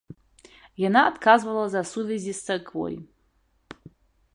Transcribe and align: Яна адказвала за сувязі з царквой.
Яна 0.87 1.01
адказвала 1.11 1.65
за 1.75 1.83
сувязі 1.93 2.33
з 2.39 2.51
царквой. 2.51 2.95